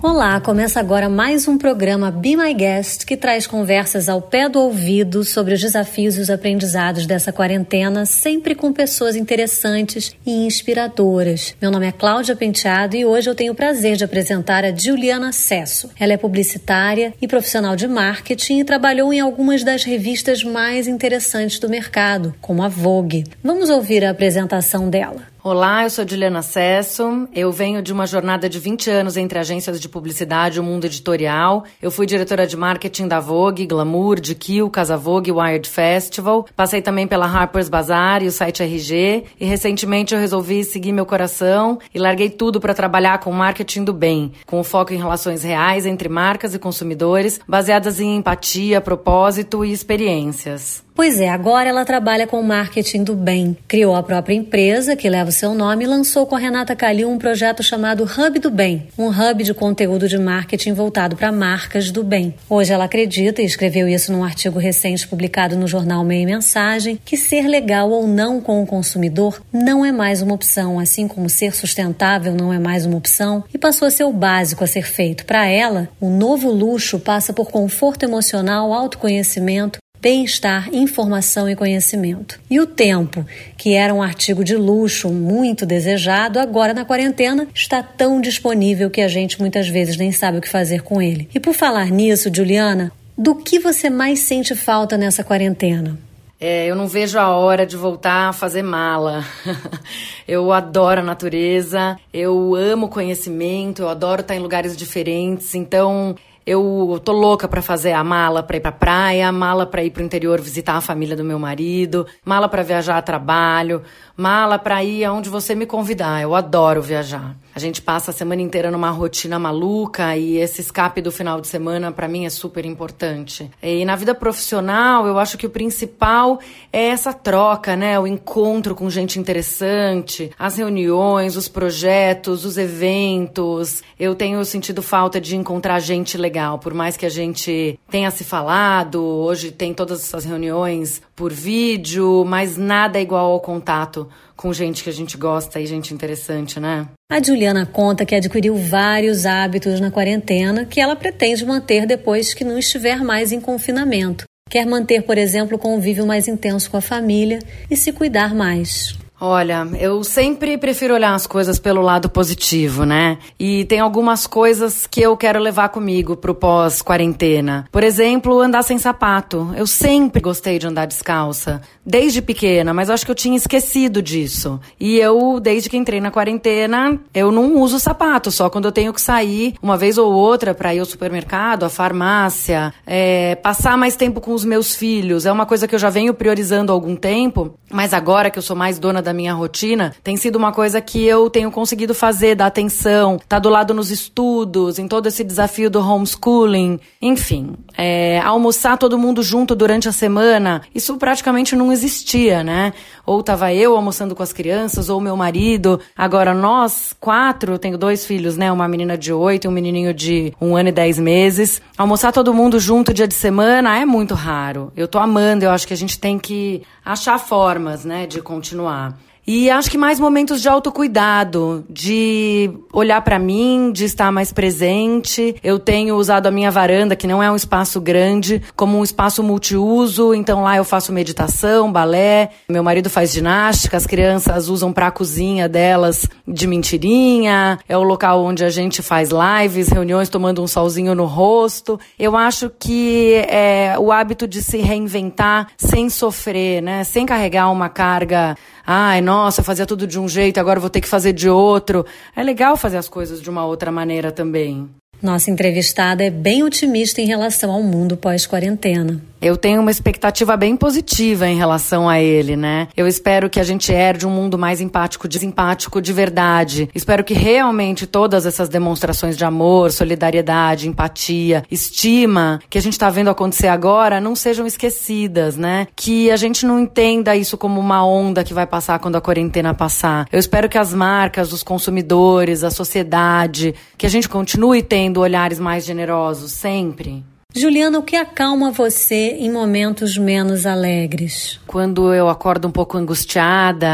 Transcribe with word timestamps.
Olá, 0.00 0.40
começa 0.40 0.78
agora 0.78 1.08
mais 1.08 1.48
um 1.48 1.58
programa 1.58 2.08
Be 2.08 2.36
My 2.36 2.54
Guest 2.54 3.04
que 3.04 3.16
traz 3.16 3.48
conversas 3.48 4.08
ao 4.08 4.22
pé 4.22 4.48
do 4.48 4.60
ouvido 4.60 5.24
sobre 5.24 5.54
os 5.54 5.60
desafios 5.60 6.16
e 6.16 6.20
os 6.20 6.30
aprendizados 6.30 7.04
dessa 7.04 7.32
quarentena, 7.32 8.06
sempre 8.06 8.54
com 8.54 8.72
pessoas 8.72 9.16
interessantes 9.16 10.14
e 10.24 10.46
inspiradoras. 10.46 11.56
Meu 11.60 11.72
nome 11.72 11.88
é 11.88 11.92
Cláudia 11.92 12.36
Penteado 12.36 12.96
e 12.96 13.04
hoje 13.04 13.28
eu 13.28 13.34
tenho 13.34 13.52
o 13.52 13.56
prazer 13.56 13.96
de 13.96 14.04
apresentar 14.04 14.64
a 14.64 14.72
Juliana 14.72 15.32
Cesso. 15.32 15.90
Ela 15.98 16.12
é 16.12 16.16
publicitária 16.16 17.12
e 17.20 17.26
profissional 17.26 17.74
de 17.74 17.88
marketing 17.88 18.60
e 18.60 18.64
trabalhou 18.64 19.12
em 19.12 19.18
algumas 19.18 19.64
das 19.64 19.82
revistas 19.82 20.44
mais 20.44 20.86
interessantes 20.86 21.58
do 21.58 21.68
mercado, 21.68 22.32
como 22.40 22.62
a 22.62 22.68
Vogue. 22.68 23.24
Vamos 23.42 23.68
ouvir 23.68 24.04
a 24.04 24.10
apresentação 24.10 24.88
dela. 24.88 25.26
Olá, 25.40 25.84
eu 25.84 25.90
sou 25.90 26.06
Juliana 26.06 26.42
Cesso. 26.42 27.28
Eu 27.32 27.52
venho 27.52 27.80
de 27.80 27.92
uma 27.92 28.08
jornada 28.08 28.48
de 28.48 28.58
20 28.58 28.90
anos 28.90 29.16
entre 29.16 29.38
agências 29.38 29.80
de 29.80 29.88
publicidade 29.88 30.56
e 30.56 30.60
o 30.60 30.64
mundo 30.64 30.86
editorial. 30.86 31.62
Eu 31.80 31.92
fui 31.92 32.06
diretora 32.06 32.44
de 32.44 32.56
marketing 32.56 33.06
da 33.06 33.20
Vogue, 33.20 33.64
Glamour, 33.64 34.18
de 34.18 34.34
Kill, 34.34 34.68
Casa 34.68 34.96
Vogue, 34.96 35.30
Wired 35.30 35.68
Festival. 35.68 36.44
Passei 36.56 36.82
também 36.82 37.06
pela 37.06 37.24
Harper's 37.24 37.68
Bazaar 37.68 38.20
e 38.20 38.26
o 38.26 38.32
site 38.32 38.64
RG. 38.64 39.26
E 39.38 39.44
recentemente 39.46 40.12
eu 40.12 40.20
resolvi 40.20 40.64
seguir 40.64 40.90
meu 40.90 41.06
coração 41.06 41.78
e 41.94 42.00
larguei 42.00 42.30
tudo 42.30 42.58
para 42.58 42.74
trabalhar 42.74 43.18
com 43.20 43.30
marketing 43.30 43.84
do 43.84 43.92
bem, 43.92 44.32
com 44.44 44.64
foco 44.64 44.92
em 44.92 44.98
relações 44.98 45.44
reais 45.44 45.86
entre 45.86 46.08
marcas 46.08 46.52
e 46.52 46.58
consumidores, 46.58 47.38
baseadas 47.46 48.00
em 48.00 48.16
empatia, 48.16 48.80
propósito 48.80 49.64
e 49.64 49.70
experiências. 49.70 50.87
Pois 50.98 51.20
é, 51.20 51.28
agora 51.28 51.68
ela 51.68 51.84
trabalha 51.84 52.26
com 52.26 52.42
marketing 52.42 53.04
do 53.04 53.14
bem. 53.14 53.56
Criou 53.68 53.94
a 53.94 54.02
própria 54.02 54.34
empresa, 54.34 54.96
que 54.96 55.08
leva 55.08 55.30
o 55.30 55.32
seu 55.32 55.54
nome, 55.54 55.84
e 55.84 55.86
lançou 55.86 56.26
com 56.26 56.34
a 56.34 56.40
Renata 56.40 56.74
Calil 56.74 57.08
um 57.08 57.18
projeto 57.18 57.62
chamado 57.62 58.02
Hub 58.02 58.40
do 58.40 58.50
Bem, 58.50 58.88
um 58.98 59.06
hub 59.06 59.44
de 59.44 59.54
conteúdo 59.54 60.08
de 60.08 60.18
marketing 60.18 60.72
voltado 60.72 61.14
para 61.14 61.30
marcas 61.30 61.92
do 61.92 62.02
bem. 62.02 62.34
Hoje 62.50 62.72
ela 62.72 62.86
acredita, 62.86 63.40
e 63.40 63.44
escreveu 63.44 63.86
isso 63.86 64.10
num 64.10 64.24
artigo 64.24 64.58
recente 64.58 65.06
publicado 65.06 65.56
no 65.56 65.68
jornal 65.68 66.02
Meia 66.02 66.26
Mensagem, 66.26 66.98
que 67.04 67.16
ser 67.16 67.46
legal 67.46 67.88
ou 67.92 68.08
não 68.08 68.40
com 68.40 68.60
o 68.60 68.66
consumidor 68.66 69.40
não 69.52 69.84
é 69.84 69.92
mais 69.92 70.20
uma 70.20 70.34
opção, 70.34 70.80
assim 70.80 71.06
como 71.06 71.30
ser 71.30 71.54
sustentável 71.54 72.34
não 72.34 72.52
é 72.52 72.58
mais 72.58 72.84
uma 72.84 72.96
opção, 72.96 73.44
e 73.54 73.56
passou 73.56 73.86
a 73.86 73.90
ser 73.92 74.02
o 74.02 74.12
básico 74.12 74.64
a 74.64 74.66
ser 74.66 74.82
feito. 74.82 75.24
Para 75.24 75.46
ela, 75.46 75.88
o 76.00 76.10
novo 76.10 76.50
luxo 76.50 76.98
passa 76.98 77.32
por 77.32 77.52
conforto 77.52 78.02
emocional, 78.02 78.72
autoconhecimento, 78.72 79.78
bem-estar, 80.00 80.68
informação 80.72 81.48
e 81.48 81.56
conhecimento. 81.56 82.40
E 82.50 82.60
o 82.60 82.66
tempo, 82.66 83.26
que 83.56 83.74
era 83.74 83.92
um 83.92 84.02
artigo 84.02 84.44
de 84.44 84.56
luxo 84.56 85.08
muito 85.08 85.66
desejado, 85.66 86.38
agora 86.38 86.72
na 86.72 86.84
quarentena 86.84 87.48
está 87.54 87.82
tão 87.82 88.20
disponível 88.20 88.90
que 88.90 89.00
a 89.00 89.08
gente 89.08 89.40
muitas 89.40 89.68
vezes 89.68 89.96
nem 89.96 90.12
sabe 90.12 90.38
o 90.38 90.40
que 90.40 90.48
fazer 90.48 90.82
com 90.82 91.02
ele. 91.02 91.28
E 91.34 91.40
por 91.40 91.54
falar 91.54 91.90
nisso, 91.90 92.30
Juliana, 92.34 92.92
do 93.16 93.34
que 93.34 93.58
você 93.58 93.90
mais 93.90 94.20
sente 94.20 94.54
falta 94.54 94.96
nessa 94.96 95.24
quarentena? 95.24 95.98
É, 96.40 96.66
eu 96.66 96.76
não 96.76 96.86
vejo 96.86 97.18
a 97.18 97.30
hora 97.30 97.66
de 97.66 97.76
voltar 97.76 98.28
a 98.28 98.32
fazer 98.32 98.62
mala. 98.62 99.24
eu 100.26 100.52
adoro 100.52 101.00
a 101.00 101.02
natureza, 101.04 101.98
eu 102.14 102.54
amo 102.54 102.88
conhecimento, 102.88 103.82
eu 103.82 103.88
adoro 103.88 104.20
estar 104.20 104.36
em 104.36 104.38
lugares 104.38 104.76
diferentes. 104.76 105.56
Então, 105.56 106.14
eu 106.48 106.98
tô 107.04 107.12
louca 107.12 107.46
para 107.46 107.60
fazer 107.60 107.92
a 107.92 108.02
mala 108.02 108.42
para 108.42 108.56
ir 108.56 108.60
pra 108.60 108.72
praia, 108.72 109.30
mala 109.30 109.66
para 109.66 109.84
ir 109.84 109.90
pro 109.90 110.02
interior 110.02 110.40
visitar 110.40 110.76
a 110.76 110.80
família 110.80 111.14
do 111.14 111.22
meu 111.22 111.38
marido, 111.38 112.06
mala 112.24 112.48
para 112.48 112.62
viajar 112.62 112.96
a 112.96 113.02
trabalho, 113.02 113.82
mala 114.16 114.58
para 114.58 114.82
ir 114.82 115.04
aonde 115.04 115.28
você 115.28 115.54
me 115.54 115.66
convidar. 115.66 116.22
Eu 116.22 116.34
adoro 116.34 116.80
viajar. 116.80 117.36
A 117.54 117.58
gente 117.58 117.82
passa 117.82 118.12
a 118.12 118.14
semana 118.14 118.40
inteira 118.40 118.70
numa 118.70 118.88
rotina 118.88 119.38
maluca 119.38 120.16
e 120.16 120.36
esse 120.36 120.60
escape 120.60 121.02
do 121.02 121.12
final 121.12 121.40
de 121.40 121.48
semana 121.48 121.92
para 121.92 122.08
mim 122.08 122.24
é 122.24 122.30
super 122.30 122.64
importante. 122.64 123.50
E 123.62 123.84
na 123.84 123.96
vida 123.96 124.14
profissional, 124.14 125.06
eu 125.06 125.18
acho 125.18 125.36
que 125.36 125.46
o 125.46 125.50
principal 125.50 126.38
é 126.72 126.86
essa 126.86 127.12
troca, 127.12 127.76
né? 127.76 127.98
O 127.98 128.06
encontro 128.06 128.74
com 128.74 128.88
gente 128.88 129.18
interessante, 129.18 130.30
as 130.38 130.56
reuniões, 130.56 131.36
os 131.36 131.48
projetos, 131.48 132.44
os 132.44 132.56
eventos. 132.56 133.82
Eu 133.98 134.14
tenho 134.14 134.44
sentido 134.44 134.80
falta 134.80 135.20
de 135.20 135.36
encontrar 135.36 135.80
gente 135.80 136.16
legal, 136.16 136.37
por 136.60 136.74
mais 136.74 136.96
que 136.96 137.06
a 137.06 137.08
gente 137.08 137.78
tenha 137.90 138.10
se 138.10 138.24
falado, 138.24 139.02
hoje 139.02 139.50
tem 139.50 139.74
todas 139.74 140.02
essas 140.02 140.24
reuniões 140.24 141.02
por 141.16 141.32
vídeo, 141.32 142.24
mas 142.26 142.56
nada 142.56 142.98
é 142.98 143.02
igual 143.02 143.32
ao 143.32 143.40
contato 143.40 144.08
com 144.36 144.52
gente 144.52 144.84
que 144.84 144.90
a 144.90 144.92
gente 144.92 145.16
gosta 145.16 145.60
e 145.60 145.66
gente 145.66 145.92
interessante, 145.92 146.60
né? 146.60 146.86
A 147.10 147.20
Juliana 147.20 147.66
conta 147.66 148.06
que 148.06 148.14
adquiriu 148.14 148.54
vários 148.54 149.26
hábitos 149.26 149.80
na 149.80 149.90
quarentena 149.90 150.64
que 150.64 150.80
ela 150.80 150.94
pretende 150.94 151.44
manter 151.44 151.86
depois 151.86 152.32
que 152.32 152.44
não 152.44 152.56
estiver 152.56 153.02
mais 153.02 153.32
em 153.32 153.40
confinamento. 153.40 154.24
Quer 154.48 154.64
manter, 154.64 155.02
por 155.02 155.18
exemplo, 155.18 155.56
o 155.56 155.60
convívio 155.60 156.06
mais 156.06 156.28
intenso 156.28 156.70
com 156.70 156.76
a 156.76 156.80
família 156.80 157.40
e 157.70 157.76
se 157.76 157.92
cuidar 157.92 158.34
mais. 158.34 158.96
Olha, 159.20 159.66
eu 159.80 160.04
sempre 160.04 160.56
prefiro 160.56 160.94
olhar 160.94 161.12
as 161.12 161.26
coisas 161.26 161.58
pelo 161.58 161.82
lado 161.82 162.08
positivo, 162.08 162.84
né? 162.84 163.18
E 163.38 163.64
tem 163.64 163.80
algumas 163.80 164.28
coisas 164.28 164.86
que 164.86 165.00
eu 165.00 165.16
quero 165.16 165.40
levar 165.40 165.70
comigo 165.70 166.16
pro 166.16 166.36
pós-quarentena. 166.36 167.66
Por 167.72 167.82
exemplo, 167.82 168.40
andar 168.40 168.62
sem 168.62 168.78
sapato. 168.78 169.52
Eu 169.56 169.66
sempre 169.66 170.20
gostei 170.20 170.60
de 170.60 170.68
andar 170.68 170.86
descalça, 170.86 171.60
desde 171.84 172.22
pequena, 172.22 172.72
mas 172.72 172.90
acho 172.90 173.04
que 173.04 173.10
eu 173.10 173.14
tinha 173.14 173.36
esquecido 173.36 174.00
disso. 174.00 174.60
E 174.78 174.98
eu, 174.98 175.40
desde 175.40 175.68
que 175.68 175.76
entrei 175.76 176.00
na 176.00 176.12
quarentena, 176.12 176.96
eu 177.12 177.32
não 177.32 177.56
uso 177.56 177.80
sapato, 177.80 178.30
só 178.30 178.48
quando 178.48 178.66
eu 178.66 178.72
tenho 178.72 178.92
que 178.92 179.00
sair 179.00 179.54
uma 179.60 179.76
vez 179.76 179.98
ou 179.98 180.12
outra 180.12 180.54
para 180.54 180.72
ir 180.72 180.78
ao 180.78 180.86
supermercado, 180.86 181.64
à 181.64 181.68
farmácia, 181.68 182.72
é, 182.86 183.34
passar 183.34 183.76
mais 183.76 183.96
tempo 183.96 184.20
com 184.20 184.32
os 184.32 184.44
meus 184.44 184.76
filhos. 184.76 185.26
É 185.26 185.32
uma 185.32 185.44
coisa 185.44 185.66
que 185.66 185.74
eu 185.74 185.78
já 185.78 185.90
venho 185.90 186.14
priorizando 186.14 186.70
há 186.70 186.74
algum 186.74 186.94
tempo, 186.94 187.54
mas 187.68 187.92
agora 187.92 188.30
que 188.30 188.38
eu 188.38 188.42
sou 188.42 188.54
mais 188.54 188.78
dona 188.78 189.07
da 189.08 189.14
minha 189.14 189.32
rotina, 189.32 189.94
tem 190.04 190.18
sido 190.18 190.36
uma 190.36 190.52
coisa 190.52 190.82
que 190.82 191.02
eu 191.02 191.30
tenho 191.30 191.50
conseguido 191.50 191.94
fazer, 191.94 192.34
dar 192.34 192.46
atenção, 192.46 193.18
tá 193.26 193.38
do 193.38 193.48
lado 193.48 193.72
nos 193.72 193.90
estudos, 193.90 194.78
em 194.78 194.86
todo 194.86 195.06
esse 195.06 195.24
desafio 195.24 195.70
do 195.70 195.80
homeschooling, 195.80 196.78
enfim, 197.00 197.54
é, 197.76 198.20
almoçar 198.20 198.76
todo 198.76 198.98
mundo 198.98 199.22
junto 199.22 199.54
durante 199.54 199.88
a 199.88 199.92
semana, 199.92 200.60
isso 200.74 200.94
praticamente 200.98 201.56
não 201.56 201.72
existia, 201.72 202.44
né? 202.44 202.74
Ou 203.06 203.22
tava 203.22 203.54
eu 203.54 203.74
almoçando 203.74 204.14
com 204.14 204.22
as 204.22 204.34
crianças, 204.34 204.90
ou 204.90 205.00
meu 205.00 205.16
marido. 205.16 205.80
Agora, 205.96 206.34
nós 206.34 206.94
quatro, 207.00 207.54
eu 207.54 207.58
tenho 207.58 207.78
dois 207.78 208.04
filhos, 208.04 208.36
né? 208.36 208.52
Uma 208.52 208.68
menina 208.68 208.98
de 208.98 209.12
oito 209.12 209.46
e 209.46 209.48
um 209.48 209.50
menininho 209.50 209.94
de 209.94 210.34
um 210.38 210.54
ano 210.54 210.68
e 210.68 210.72
dez 210.72 210.98
meses. 210.98 211.62
Almoçar 211.78 212.12
todo 212.12 212.34
mundo 212.34 212.60
junto 212.60 212.92
dia 212.92 213.08
de 213.08 213.14
semana 213.14 213.78
é 213.78 213.86
muito 213.86 214.14
raro. 214.14 214.70
Eu 214.76 214.86
tô 214.86 214.98
amando, 214.98 215.46
eu 215.46 215.50
acho 215.50 215.66
que 215.66 215.72
a 215.72 215.76
gente 215.76 215.98
tem 215.98 216.18
que 216.18 216.62
achar 216.84 217.18
formas, 217.18 217.84
né, 217.84 218.06
de 218.06 218.20
continuar. 218.20 218.97
E 219.30 219.50
acho 219.50 219.70
que 219.70 219.76
mais 219.76 220.00
momentos 220.00 220.40
de 220.40 220.48
autocuidado, 220.48 221.62
de 221.68 222.50
olhar 222.72 223.02
para 223.02 223.18
mim, 223.18 223.70
de 223.74 223.84
estar 223.84 224.10
mais 224.10 224.32
presente. 224.32 225.36
Eu 225.44 225.58
tenho 225.58 225.96
usado 225.96 226.26
a 226.26 226.30
minha 226.30 226.50
varanda, 226.50 226.96
que 226.96 227.06
não 227.06 227.22
é 227.22 227.30
um 227.30 227.36
espaço 227.36 227.78
grande, 227.78 228.42
como 228.56 228.78
um 228.78 228.82
espaço 228.82 229.22
multiuso. 229.22 230.14
Então 230.14 230.44
lá 230.44 230.56
eu 230.56 230.64
faço 230.64 230.94
meditação, 230.94 231.70
balé. 231.70 232.30
Meu 232.48 232.62
marido 232.62 232.88
faz 232.88 233.12
ginástica, 233.12 233.76
as 233.76 233.86
crianças 233.86 234.48
usam 234.48 234.72
para 234.72 234.86
a 234.86 234.90
cozinha 234.90 235.46
delas 235.46 236.08
de 236.26 236.46
mentirinha. 236.46 237.58
É 237.68 237.76
o 237.76 237.82
local 237.82 238.24
onde 238.24 238.42
a 238.46 238.48
gente 238.48 238.80
faz 238.80 239.10
lives, 239.10 239.68
reuniões 239.68 240.08
tomando 240.08 240.42
um 240.42 240.46
solzinho 240.46 240.94
no 240.94 241.04
rosto. 241.04 241.78
Eu 241.98 242.16
acho 242.16 242.50
que 242.58 243.16
é 243.28 243.76
o 243.78 243.92
hábito 243.92 244.26
de 244.26 244.42
se 244.42 244.56
reinventar 244.56 245.48
sem 245.58 245.90
sofrer, 245.90 246.62
né? 246.62 246.82
Sem 246.82 247.04
carregar 247.04 247.50
uma 247.50 247.68
carga 247.68 248.34
ai, 248.70 249.00
nossa, 249.00 249.42
fazia 249.42 249.64
tudo 249.64 249.86
de 249.86 249.98
um 249.98 250.06
jeito, 250.06 250.38
agora 250.38 250.60
vou 250.60 250.68
ter 250.68 250.82
que 250.82 250.86
fazer 250.86 251.14
de 251.14 251.26
outro. 251.26 251.86
É 252.14 252.22
legal 252.22 252.54
fazer 252.54 252.76
as 252.76 252.86
coisas 252.86 253.18
de 253.18 253.30
uma 253.30 253.46
outra 253.46 253.72
maneira 253.72 254.12
também. 254.12 254.68
Nossa 255.00 255.30
entrevistada 255.30 256.02
é 256.04 256.10
bem 256.10 256.42
otimista 256.42 257.00
em 257.00 257.06
relação 257.06 257.52
ao 257.52 257.62
mundo 257.62 257.96
pós-quarentena. 257.96 259.00
Eu 259.20 259.36
tenho 259.36 259.60
uma 259.60 259.70
expectativa 259.70 260.36
bem 260.36 260.56
positiva 260.56 261.26
em 261.26 261.36
relação 261.36 261.88
a 261.88 262.00
ele, 262.00 262.36
né? 262.36 262.68
Eu 262.76 262.86
espero 262.86 263.28
que 263.28 263.40
a 263.40 263.44
gente 263.44 263.72
herde 263.72 264.06
um 264.06 264.10
mundo 264.10 264.38
mais 264.38 264.60
empático, 264.60 265.08
desempático 265.08 265.82
de 265.82 265.92
verdade. 265.92 266.68
Espero 266.72 267.02
que 267.02 267.14
realmente 267.14 267.84
todas 267.84 268.26
essas 268.26 268.48
demonstrações 268.48 269.16
de 269.16 269.24
amor, 269.24 269.72
solidariedade, 269.72 270.68
empatia, 270.68 271.42
estima 271.50 272.38
que 272.48 272.58
a 272.58 272.62
gente 272.62 272.74
está 272.74 272.90
vendo 272.90 273.10
acontecer 273.10 273.48
agora 273.48 274.00
não 274.00 274.14
sejam 274.14 274.46
esquecidas, 274.46 275.36
né? 275.36 275.66
Que 275.74 276.12
a 276.12 276.16
gente 276.16 276.46
não 276.46 276.60
entenda 276.60 277.16
isso 277.16 277.36
como 277.36 277.58
uma 277.58 277.84
onda 277.84 278.22
que 278.22 278.32
vai 278.32 278.46
passar 278.46 278.78
quando 278.78 278.96
a 278.96 279.00
quarentena 279.00 279.52
passar. 279.52 280.06
Eu 280.12 280.20
espero 280.20 280.48
que 280.48 280.58
as 280.58 280.72
marcas, 280.72 281.32
os 281.32 281.42
consumidores, 281.42 282.44
a 282.44 282.50
sociedade, 282.50 283.52
que 283.76 283.86
a 283.86 283.90
gente 283.90 284.08
continue 284.08 284.62
tendo 284.62 284.87
olhares 284.96 285.38
mais 285.38 285.64
generosos 285.64 286.32
sempre. 286.32 287.04
Juliana, 287.36 287.78
o 287.78 287.82
que 287.82 287.94
acalma 287.94 288.50
você 288.50 289.18
em 289.20 289.30
momentos 289.30 289.98
menos 289.98 290.46
alegres? 290.46 291.38
Quando 291.46 291.92
eu 291.92 292.08
acordo 292.08 292.48
um 292.48 292.50
pouco 292.50 292.78
angustiada, 292.78 293.68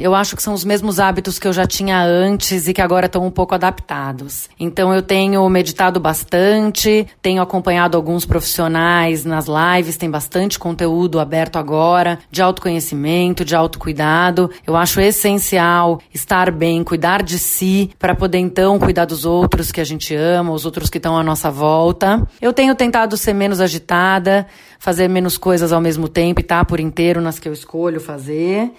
eu 0.00 0.14
acho 0.14 0.34
que 0.34 0.42
são 0.42 0.54
os 0.54 0.64
mesmos 0.64 0.98
hábitos 0.98 1.38
que 1.38 1.46
eu 1.46 1.52
já 1.52 1.66
tinha 1.66 2.02
antes 2.02 2.66
e 2.66 2.72
que 2.72 2.80
agora 2.80 3.04
estão 3.04 3.26
um 3.26 3.30
pouco 3.30 3.54
adaptados. 3.54 4.48
Então 4.58 4.92
eu 4.92 5.02
tenho 5.02 5.46
meditado 5.50 6.00
bastante, 6.00 7.06
tenho 7.20 7.42
acompanhado 7.42 7.94
alguns 7.94 8.24
profissionais 8.24 9.22
nas 9.26 9.44
lives, 9.48 9.98
tem 9.98 10.10
bastante 10.10 10.58
conteúdo 10.58 11.20
aberto 11.20 11.56
agora 11.56 12.18
de 12.30 12.40
autoconhecimento, 12.40 13.44
de 13.44 13.54
autocuidado. 13.54 14.50
Eu 14.66 14.76
acho 14.76 14.98
essencial 14.98 16.00
estar 16.12 16.50
bem, 16.50 16.82
cuidar 16.82 17.22
de 17.22 17.38
si 17.38 17.90
para 17.98 18.14
poder 18.14 18.38
então 18.38 18.78
cuidar 18.78 19.04
dos 19.04 19.26
outros 19.26 19.70
que 19.70 19.80
a 19.82 19.84
gente 19.84 20.14
ama, 20.14 20.52
os 20.52 20.64
outros 20.64 20.88
que 20.88 20.96
estão 20.96 21.18
à 21.18 21.22
nossa 21.22 21.50
volta. 21.50 22.26
Eu 22.40 22.54
tenho 22.54 22.74
tentado 22.74 22.93
ser 23.16 23.32
menos 23.32 23.60
agitada, 23.60 24.46
fazer 24.78 25.08
menos 25.08 25.36
coisas 25.36 25.72
ao 25.72 25.80
mesmo 25.80 26.08
tempo 26.08 26.40
e 26.40 26.42
estar 26.42 26.58
tá 26.58 26.64
por 26.64 26.80
inteiro 26.80 27.20
nas 27.20 27.38
que 27.38 27.48
eu 27.48 27.52
escolho 27.52 28.00
fazer. 28.00 28.70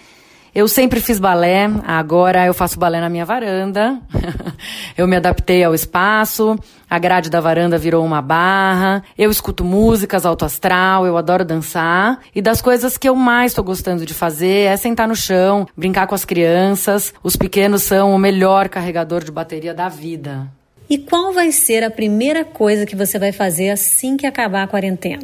Eu 0.56 0.69
sempre 0.69 1.01
fiz 1.01 1.19
balé, 1.19 1.69
agora 1.85 2.45
eu 2.45 2.53
faço 2.53 2.79
balé 2.79 3.01
na 3.01 3.09
minha 3.09 3.25
varanda. 3.25 4.00
eu 4.97 5.06
me 5.06 5.17
adaptei 5.17 5.62
ao 5.65 5.75
espaço, 5.75 6.57
a 6.89 6.97
grade 6.97 7.29
da 7.29 7.41
varanda 7.41 7.77
virou 7.77 8.06
uma 8.06 8.21
barra. 8.21 9.03
Eu 9.17 9.29
escuto 9.29 9.65
músicas 9.65 10.25
alto 10.25 10.45
astral, 10.45 11.06
eu 11.06 11.18
adoro 11.18 11.44
dançar. 11.44 12.21
E 12.33 12.41
das 12.41 12.61
coisas 12.61 12.97
que 12.97 13.09
eu 13.09 13.15
mais 13.18 13.51
estou 13.51 13.65
gostando 13.65 14.06
de 14.06 14.13
fazer 14.13 14.68
é 14.68 14.77
sentar 14.77 15.09
no 15.09 15.15
chão, 15.15 15.68
brincar 15.75 16.07
com 16.07 16.15
as 16.15 16.23
crianças. 16.23 17.13
Os 17.21 17.35
pequenos 17.35 17.83
são 17.83 18.15
o 18.15 18.18
melhor 18.18 18.69
carregador 18.69 19.25
de 19.25 19.33
bateria 19.33 19.73
da 19.73 19.89
vida. 19.89 20.50
E 20.89 20.97
qual 20.97 21.33
vai 21.33 21.51
ser 21.51 21.83
a 21.83 21.89
primeira 21.89 22.45
coisa 22.45 22.85
que 22.85 22.95
você 22.95 23.17
vai 23.17 23.31
fazer 23.31 23.69
assim 23.69 24.15
que 24.15 24.27
acabar 24.27 24.63
a 24.63 24.67
quarentena? 24.67 25.23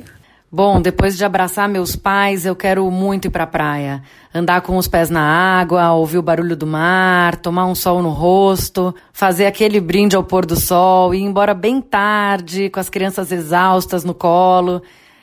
Bom, 0.53 0.81
depois 0.81 1.15
de 1.15 1.23
abraçar 1.23 1.69
meus 1.69 1.95
pais, 1.95 2.45
eu 2.45 2.53
quero 2.53 2.89
muito 2.91 3.27
ir 3.27 3.29
pra 3.29 3.47
praia. 3.47 4.03
Andar 4.33 4.59
com 4.61 4.75
os 4.75 4.85
pés 4.85 5.09
na 5.09 5.21
água, 5.21 5.93
ouvir 5.93 6.17
o 6.17 6.21
barulho 6.21 6.57
do 6.57 6.67
mar, 6.67 7.37
tomar 7.37 7.67
um 7.67 7.75
sol 7.75 8.01
no 8.01 8.09
rosto, 8.09 8.93
fazer 9.13 9.45
aquele 9.45 9.79
brinde 9.79 10.15
ao 10.15 10.25
pôr 10.25 10.45
do 10.45 10.59
sol, 10.59 11.13
ir 11.13 11.21
embora 11.21 11.53
bem 11.53 11.79
tarde, 11.79 12.69
com 12.69 12.81
as 12.81 12.89
crianças 12.89 13.31
exaustas 13.31 14.03
no 14.03 14.13
colo. 14.13 14.81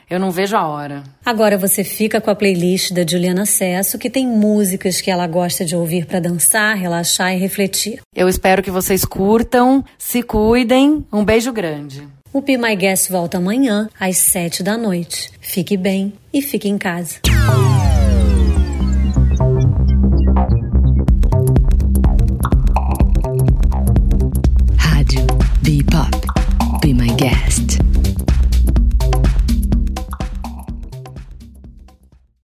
Eu 0.09 0.19
não 0.19 0.31
vejo 0.31 0.55
a 0.55 0.67
hora. 0.67 1.03
Agora 1.23 1.57
você 1.57 1.83
fica 1.83 2.19
com 2.19 2.31
a 2.31 2.35
playlist 2.35 2.91
da 2.91 3.05
Juliana 3.05 3.45
Cesso, 3.45 3.99
que 3.99 4.09
tem 4.09 4.25
músicas 4.25 5.01
que 5.01 5.11
ela 5.11 5.27
gosta 5.27 5.63
de 5.63 5.75
ouvir 5.75 6.05
para 6.05 6.19
dançar, 6.19 6.75
relaxar 6.75 7.33
e 7.33 7.37
refletir. 7.37 7.99
Eu 8.15 8.27
espero 8.27 8.63
que 8.63 8.71
vocês 8.71 9.05
curtam, 9.05 9.83
se 9.97 10.23
cuidem. 10.23 11.05
Um 11.13 11.23
beijo 11.23 11.51
grande. 11.53 12.07
O 12.33 12.41
Be 12.41 12.57
My 12.57 12.75
Guest 12.75 13.09
volta 13.09 13.37
amanhã, 13.37 13.89
às 13.99 14.17
sete 14.17 14.61
da 14.63 14.77
noite. 14.77 15.31
Fique 15.39 15.75
bem 15.75 16.13
e 16.33 16.41
fique 16.41 16.67
em 16.69 16.77
casa. 16.77 17.15